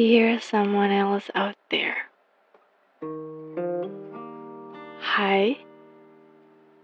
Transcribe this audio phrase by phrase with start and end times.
[0.00, 2.08] Dear someone else out there.
[5.04, 5.60] Hi,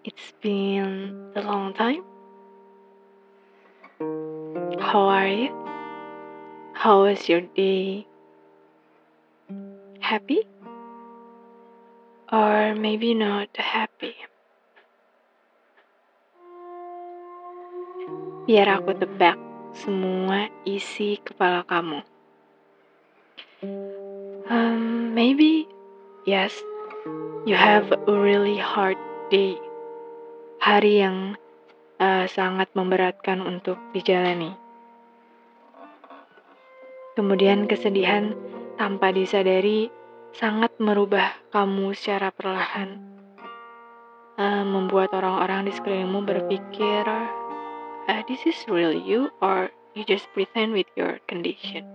[0.05, 2.05] it's been a long time.
[4.77, 5.49] How are you?
[6.77, 8.05] How was your day?
[10.05, 10.45] Happy?
[12.29, 14.13] Or maybe not happy?
[18.45, 19.41] Biar aku tebak
[19.73, 22.05] semua isi kepala kamu.
[24.47, 25.67] Um, maybe,
[26.27, 26.55] yes,
[27.47, 28.99] you have a really hard
[29.31, 29.59] day.
[30.63, 31.35] Hari yang
[31.99, 34.55] uh, sangat memberatkan untuk dijalani.
[37.17, 38.37] Kemudian kesedihan
[38.77, 39.89] tanpa disadari
[40.37, 43.01] sangat merubah kamu secara perlahan.
[44.37, 50.77] Uh, membuat orang-orang di sekelilingmu berpikir, uh, this is really you or you just pretend
[50.77, 51.89] with your condition.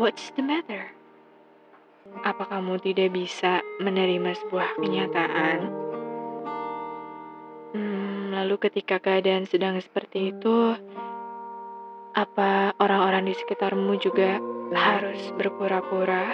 [0.00, 0.88] What's the matter?
[2.24, 5.58] Apa kamu tidak bisa menerima sebuah kenyataan?
[7.76, 10.72] Hmm, lalu ketika keadaan sedang seperti itu,
[12.16, 14.40] apa orang-orang di sekitarmu juga
[14.72, 16.32] harus berpura-pura?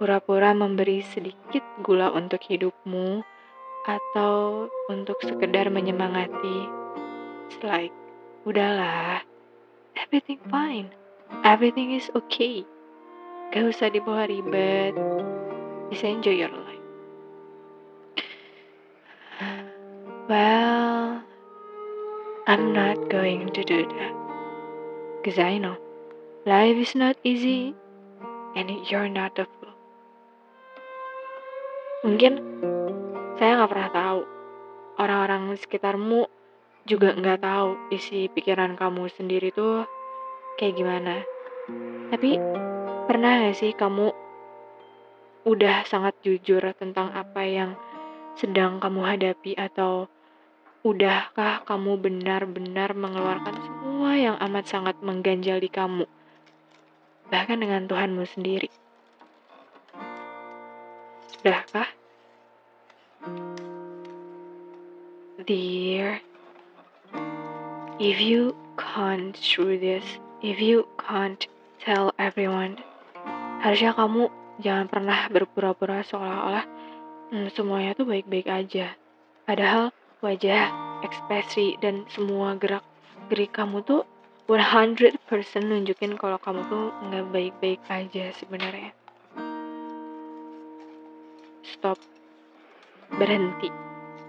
[0.00, 3.20] Pura-pura memberi sedikit gula untuk hidupmu
[3.84, 6.72] atau untuk sekedar menyemangati.
[7.52, 7.92] It's like,
[8.48, 9.22] udahlah,
[9.94, 10.90] everything fine,
[11.44, 12.66] everything is okay.
[13.54, 14.94] Gak usah dibawa ribet,
[15.88, 16.84] bisa enjoy your life.
[20.26, 21.22] Well,
[22.50, 24.14] I'm not going to do that.
[25.22, 25.78] Cause I know
[26.46, 27.74] life is not easy
[28.54, 29.74] and you're not a fool.
[32.06, 32.38] Mungkin
[33.38, 34.20] saya nggak pernah tahu
[35.02, 36.30] orang-orang sekitarmu
[36.86, 39.86] juga nggak tahu isi pikiran kamu sendiri tuh
[40.56, 41.22] kayak gimana.
[42.12, 42.40] Tapi
[43.06, 44.12] pernah gak sih kamu
[45.46, 47.70] udah sangat jujur tentang apa yang
[48.34, 50.10] sedang kamu hadapi atau
[50.82, 56.04] udahkah kamu benar-benar mengeluarkan semua yang amat sangat mengganjal di kamu
[57.30, 58.70] bahkan dengan Tuhanmu sendiri.
[61.34, 61.90] Sudahkah?
[65.46, 66.18] Dear,
[68.02, 70.06] if you can't through this,
[70.44, 71.48] if you can't
[71.80, 72.76] tell everyone,
[73.64, 74.28] harusnya kamu
[74.60, 76.64] jangan pernah berpura-pura seolah-olah
[77.32, 78.96] hmm, semuanya tuh baik-baik aja.
[79.46, 80.72] Padahal wajah,
[81.06, 82.84] ekspresi, dan semua gerak
[83.30, 84.02] gerik kamu tuh
[84.46, 85.18] 100%
[85.66, 88.94] nunjukin kalau kamu tuh nggak baik-baik aja sebenarnya.
[91.66, 91.98] Stop.
[93.10, 93.70] Berhenti.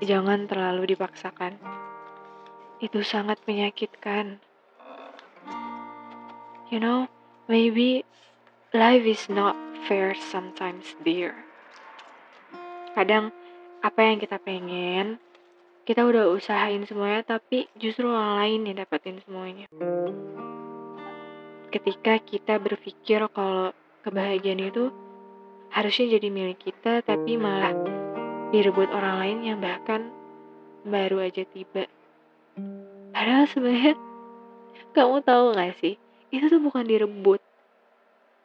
[0.01, 1.57] Jangan terlalu dipaksakan.
[2.81, 4.41] Itu sangat menyakitkan.
[6.67, 7.07] You know,
[7.47, 8.03] maybe
[8.75, 9.55] life is not
[9.87, 11.31] fair sometimes, dear.
[12.91, 13.31] Kadang
[13.79, 15.15] apa yang kita pengen
[15.87, 19.71] kita udah usahain semuanya tapi justru orang lain yang dapetin semuanya.
[21.71, 23.71] Ketika kita berpikir kalau
[24.03, 24.91] kebahagiaan itu
[25.71, 27.71] harusnya jadi milik kita tapi malah
[28.51, 30.11] direbut orang lain yang bahkan
[30.83, 31.87] baru aja tiba.
[33.15, 33.95] Padahal sebenarnya
[34.91, 35.95] kamu tahu gak sih
[36.33, 37.41] itu tuh bukan direbut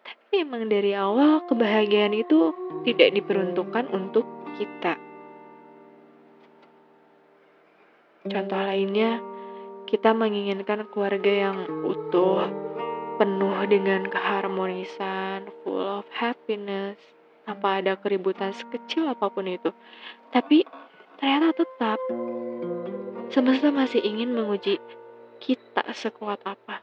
[0.03, 2.53] tapi emang dari awal kebahagiaan itu
[2.87, 4.27] tidak diperuntukkan untuk
[4.59, 4.99] kita
[8.23, 9.19] Contoh lainnya,
[9.91, 12.47] kita menginginkan keluarga yang utuh,
[13.19, 16.95] penuh dengan keharmonisan, full of happiness,
[17.43, 19.75] tanpa ada keributan sekecil apa pun itu.
[20.31, 20.63] Tapi
[21.19, 21.99] ternyata tetap
[23.35, 24.79] semesta masih ingin menguji
[25.43, 26.79] kita sekuat apa.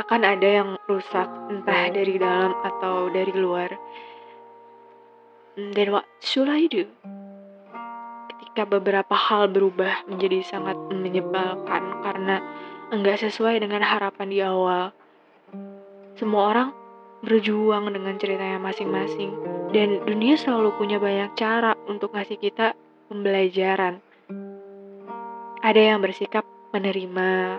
[0.00, 3.76] Akan ada yang rusak entah dari dalam atau dari luar.
[5.60, 6.88] Then what should I do?
[8.50, 12.42] ketika beberapa hal berubah menjadi sangat menyebalkan karena
[12.90, 14.90] enggak sesuai dengan harapan di awal.
[16.18, 16.68] Semua orang
[17.22, 19.30] berjuang dengan ceritanya masing-masing
[19.70, 22.74] dan dunia selalu punya banyak cara untuk ngasih kita
[23.06, 24.02] pembelajaran.
[25.62, 26.42] Ada yang bersikap
[26.74, 27.54] menerima,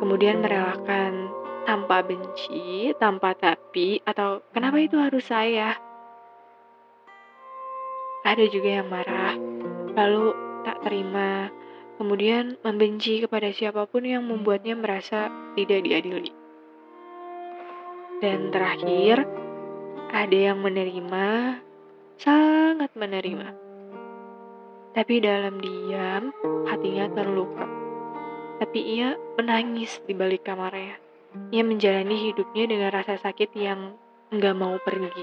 [0.00, 1.28] kemudian merelakan
[1.64, 5.76] tanpa benci, tanpa tapi, atau kenapa itu harus saya?
[8.24, 9.34] Ada juga yang marah,
[9.96, 11.48] lalu tak terima,
[11.96, 16.32] kemudian membenci kepada siapa pun yang membuatnya merasa tidak diadili.
[18.20, 19.24] Dan terakhir,
[20.12, 21.60] ada yang menerima,
[22.20, 23.48] sangat menerima.
[24.92, 26.28] Tapi dalam diam,
[26.68, 27.64] hatinya terluka.
[28.60, 31.09] Tapi ia menangis di balik kamarnya.
[31.30, 33.94] Ia menjalani hidupnya dengan rasa sakit yang
[34.34, 35.22] nggak mau pergi.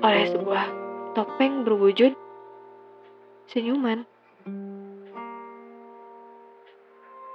[0.00, 0.64] Oleh sebuah
[1.12, 2.16] topeng berwujud
[3.48, 4.08] senyuman.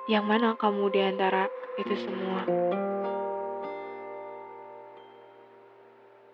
[0.10, 1.46] Yang mana kamu di antara
[1.78, 2.42] itu semua?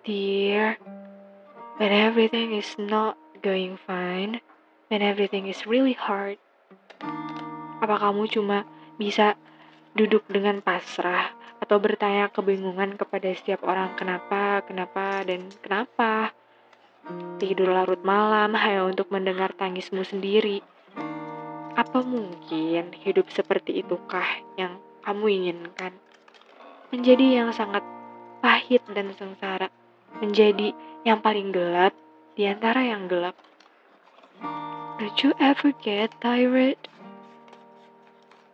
[0.08, 0.80] Dear,
[1.76, 4.40] when everything is not going fine,
[4.88, 6.40] when everything is really hard,
[7.84, 8.64] apa kamu cuma
[8.96, 9.36] bisa
[9.98, 16.30] duduk dengan pasrah atau bertanya kebingungan kepada setiap orang kenapa, kenapa, dan kenapa?
[17.42, 20.62] Tidur larut malam hanya untuk mendengar tangismu sendiri.
[21.74, 25.98] Apa mungkin hidup seperti itukah yang kamu inginkan?
[26.94, 27.82] Menjadi yang sangat
[28.38, 29.74] pahit dan sengsara,
[30.22, 31.98] menjadi yang paling gelap
[32.38, 33.34] di antara yang gelap.
[35.02, 36.78] Don't you ever get tired?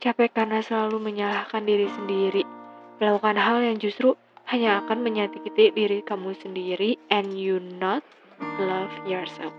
[0.04, 2.44] Capek karena selalu menyalahkan diri sendiri,
[3.00, 4.20] melakukan hal yang justru
[4.52, 8.04] hanya akan menyakiti diri kamu sendiri and you not
[8.60, 9.56] love yourself.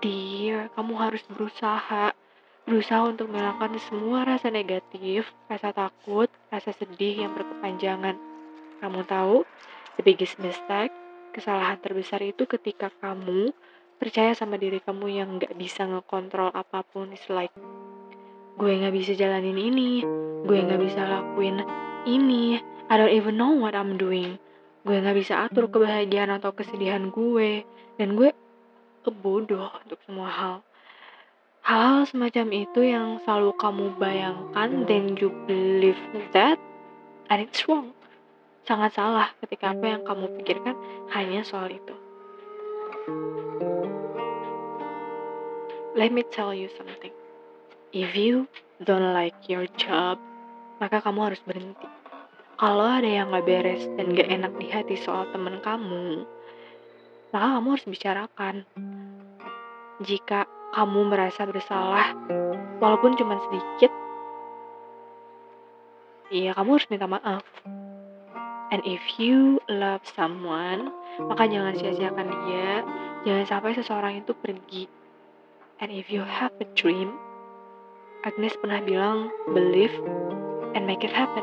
[0.00, 2.16] Dear, kamu harus berusaha.
[2.64, 8.16] Berusaha untuk menghilangkan semua rasa negatif, rasa takut, rasa sedih yang berkepanjangan.
[8.80, 9.44] Kamu tahu,
[10.00, 10.88] the biggest mistake,
[11.36, 13.52] kesalahan terbesar itu ketika kamu
[14.00, 17.12] percaya sama diri kamu yang gak bisa ngekontrol apa pun.
[17.12, 17.52] It's like,
[18.58, 20.04] gue gak bisa jalanin ini,
[20.44, 21.62] gue gak bisa lakuin
[22.04, 22.60] ini,
[22.90, 24.36] I don't even know what I'm doing.
[24.82, 27.64] Gue gak bisa atur kebahagiaan atau kesedihan gue,
[27.96, 28.34] dan gue
[29.10, 30.54] bodoh untuk semua hal.
[31.62, 35.98] Hal-hal semacam itu yang selalu kamu bayangkan then you believe
[36.34, 36.58] that
[37.30, 37.94] and it's wrong.
[38.66, 40.74] Sangat salah ketika apa yang kamu pikirkan
[41.14, 41.94] hanya soal itu.
[45.94, 47.14] Let me tell you something.
[47.92, 48.48] If you
[48.80, 50.16] don't like your job,
[50.80, 51.84] maka kamu harus berhenti.
[52.56, 56.24] Kalau ada yang gak beres dan gak enak di hati soal temen kamu,
[57.36, 58.64] maka kamu harus bicarakan.
[60.08, 62.16] Jika kamu merasa bersalah,
[62.80, 63.92] walaupun cuma sedikit,
[66.32, 67.44] ya kamu harus minta maaf.
[68.72, 70.88] And if you love someone,
[71.28, 72.80] maka jangan sia-siakan dia,
[73.28, 74.88] jangan sampai seseorang itu pergi.
[75.84, 77.12] And if you have a dream,
[78.22, 79.90] Agnes pernah bilang, believe
[80.78, 81.42] and make it happen.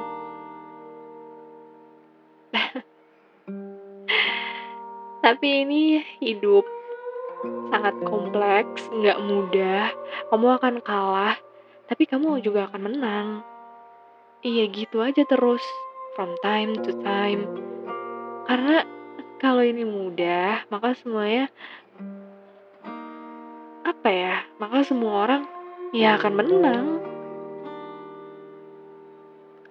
[5.28, 6.64] Tapi ini hidup
[7.68, 9.92] sangat kompleks, nggak mudah.
[10.32, 11.36] Kamu akan kalah,
[11.92, 13.44] tapi kamu juga akan menang.
[14.40, 15.60] Iya gitu aja terus,
[16.16, 17.44] from time to time.
[18.48, 18.88] Karena
[19.44, 21.52] kalau ini mudah, maka semuanya
[23.84, 24.48] apa ya?
[24.64, 25.59] Maka semua orang
[25.90, 26.86] ya akan menang.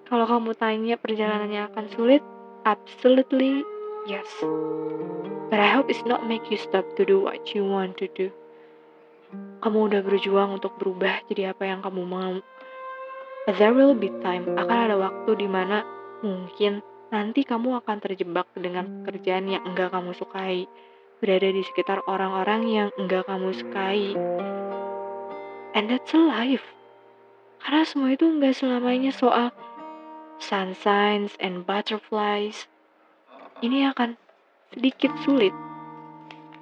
[0.09, 2.25] Kalau kamu tanya perjalanannya akan sulit,
[2.65, 3.61] absolutely
[4.09, 4.27] yes.
[5.53, 8.33] But I hope it's not make you stop to do what you want to do.
[9.61, 12.41] Kamu udah berjuang untuk berubah jadi apa yang kamu mau.
[13.45, 15.85] But there will be time, akan ada waktu di mana
[16.25, 16.81] mungkin
[17.13, 20.65] nanti kamu akan terjebak dengan pekerjaan yang enggak kamu sukai.
[21.21, 24.17] Berada di sekitar orang-orang yang enggak kamu sukai.
[25.77, 26.65] And that's a life.
[27.61, 29.53] Karena semua itu enggak selamanya soal
[30.39, 32.65] sunshines and butterflies.
[33.59, 34.15] Ini akan
[34.71, 35.51] sedikit sulit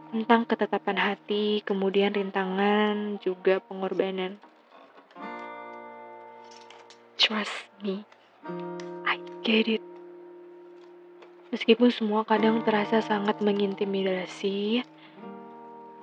[0.09, 4.41] tentang ketetapan hati, kemudian rintangan, juga pengorbanan.
[7.19, 8.07] Trust me,
[9.05, 9.83] I get it.
[11.51, 14.83] Meskipun semua kadang terasa sangat mengintimidasi,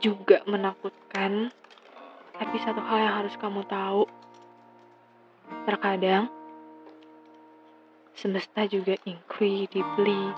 [0.01, 1.53] juga menakutkan,
[2.35, 4.05] tapi satu hal yang harus kamu tahu,
[5.65, 6.27] terkadang
[8.15, 10.31] semesta juga incredibly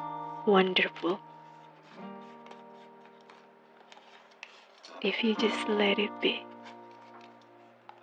[0.49, 1.21] wonderful.
[5.03, 6.55] if you just let it be.